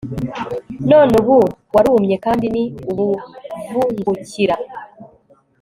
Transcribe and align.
none 0.89 1.11
ubu 1.21 1.37
warumye 1.75 2.15
kandi 2.25 2.45
ni 2.53 2.63
ubuvungukira 2.91 4.55